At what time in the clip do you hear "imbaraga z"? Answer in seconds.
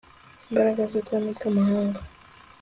0.49-0.91